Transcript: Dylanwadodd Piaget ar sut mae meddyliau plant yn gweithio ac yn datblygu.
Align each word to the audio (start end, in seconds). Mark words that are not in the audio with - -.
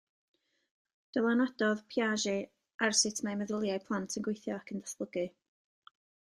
Dylanwadodd 1.17 1.83
Piaget 1.91 2.87
ar 2.87 2.97
sut 3.03 3.23
mae 3.29 3.39
meddyliau 3.43 3.87
plant 3.91 4.19
yn 4.21 4.29
gweithio 4.29 4.59
ac 4.59 4.75
yn 4.77 4.85
datblygu. 4.85 5.27